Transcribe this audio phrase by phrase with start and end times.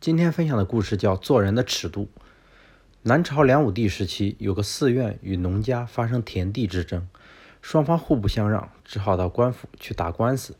[0.00, 2.04] 今天分享的故事叫《做人的尺度》。
[3.02, 7.06] 南朝梁武帝时期，有个寺院与农家发生田地之争，
[7.60, 10.56] 双方互不相让，只好到官府去打官司。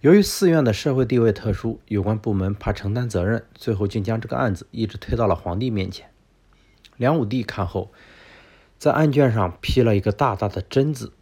[0.00, 6.10] 由于寺院的社会地位特殊，有关部门怕承担责任，最后竟将这个案子一直推到了皇帝面前。
[6.96, 7.92] 梁武帝看后，
[8.80, 11.12] 在案卷上批了一个大大的“真”字，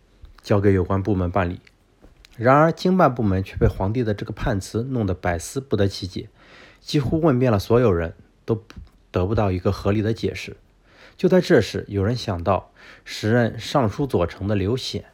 [0.40, 1.60] 交给有关部门办理。
[2.38, 6.30] 然而，经办部门却被皇帝的这个判词弄得百思不得其解。
[6.80, 8.64] 几乎问遍了所有人，都
[9.10, 10.56] 得不到一个合理的解释。
[11.16, 12.72] 就在这时，有人想到
[13.04, 15.04] 时任尚书左丞的刘显，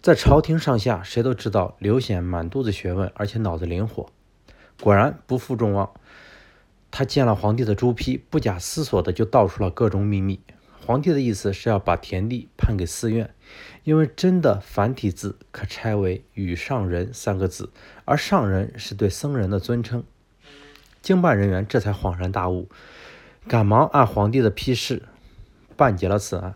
[0.00, 4.10] 在朝廷上下，谁都知道刘显满肚子学问，而且脑子灵活。
[4.80, 5.90] 果然不负众望，
[6.92, 10.40] 他见了皇帝的朱批，不假思索的就道出了各种秘密。
[10.86, 13.34] 皇帝的意思是要把田地判给寺院，
[13.82, 17.70] 因为真的繁体字可拆为“与上人”三个字，
[18.04, 20.04] 而上人是对僧人的尊称。
[21.08, 22.68] 经办人员这才恍然大悟，
[23.48, 25.04] 赶忙按皇帝的批示
[25.74, 26.54] 办结了此案。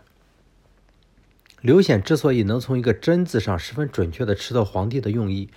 [1.59, 5.49] 刘显之所以能从一个“真”字上十分准确地吃透皇帝的用意，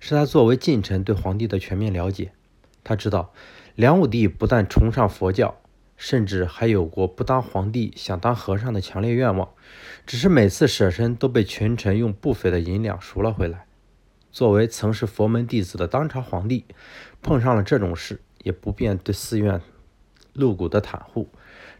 [0.00, 2.32] 是他作为近臣对皇帝的全面了解。
[2.84, 3.32] 他知道
[3.74, 5.56] 梁武帝不但崇尚佛教，
[5.96, 9.48] 甚至还有过不当皇帝想当和尚的强烈愿望，
[10.04, 13.64] 只是每次舍身都被群臣用不菲的银两赎了回来。
[14.30, 16.66] 作为曾是佛门弟子的当朝皇帝，
[17.22, 18.20] 碰上了这种事。
[18.42, 19.60] 也不便对寺院
[20.32, 21.28] 露骨的袒护，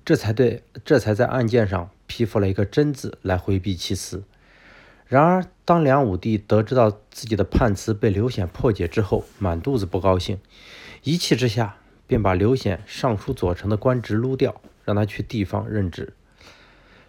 [0.04, 4.24] 这才对，这才在案件上批复了一个“真”字来回避其词。
[5.06, 10.38] 然而，当梁武帝得知到自己的判词被刘显破解之后，满肚子不高兴，
[11.02, 16.14] 一气之下便把刘显尚书左丞的官职撸掉，让他去地方任职。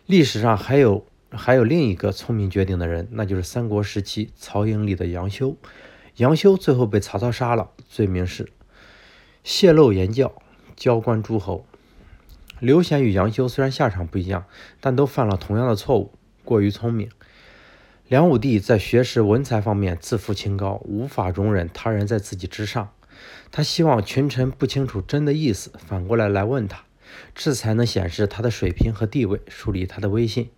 [0.05, 5.55] 历史上还有还有另一个聪明绝顶的人，那就是三国时期曹营里的杨修。
[6.17, 8.49] 杨修最后被曹操杀了，罪名是。
[9.43, 10.33] 泄露言教，
[10.75, 11.65] 交官诸侯。
[12.59, 14.45] 刘显与杨修虽然下场不一样，
[14.79, 16.13] 但都犯了同样的错误，
[16.45, 17.09] 过于聪明。
[18.07, 22.91] 梁武帝在学识文才方面自负清高，无法容忍他人在自己之上。
[23.51, 26.85] 他希望群臣不清楚真的意思，反过来来问他，
[27.35, 30.49] 这才能显示他的水平和地位，树立他的威信。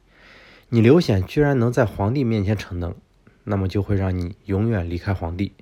[0.69, 2.95] 你刘显居然能在皇帝面前逞能！
[3.45, 5.53] 那么就会让你永远离开皇帝，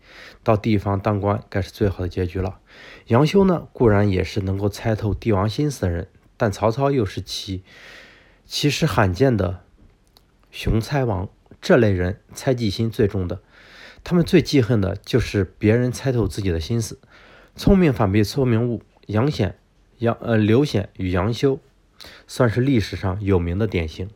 [0.42, 2.60] 到地方当官，该是最好的结局了。
[3.08, 6.08] 杨修呢，固然也是能够猜透帝王心思的人，
[6.38, 7.64] 但曹操又是其
[8.46, 9.60] 其实罕见的
[10.50, 11.30] 雄猜王。
[11.62, 13.42] 这类人猜忌心最重的，
[14.04, 17.00] 他们最记恨的就是别人猜透自己的心思。
[17.56, 19.58] 聪明反被聪明误，杨显、
[20.00, 21.60] 杨呃刘显与杨修，
[22.28, 24.10] 算是历史上有名的典型。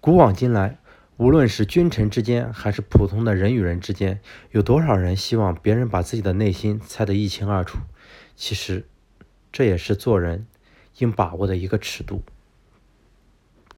[0.00, 0.78] 古往今来。
[1.18, 7.78] 无论是君臣之间，还是普通的人与人之间，有多少人希望别人把自己的内心猜得一清二楚？
[8.34, 8.86] 其实，
[9.52, 10.46] 这也是做人
[10.98, 12.22] 应把握的一个尺度。